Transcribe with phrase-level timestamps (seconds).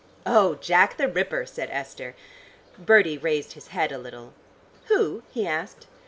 [0.25, 2.15] "Oh, 'Jack the Ripper,'" said Esther.
[2.75, 4.33] Bertie raised his head a little.
[4.85, 5.85] "Who?" he asked.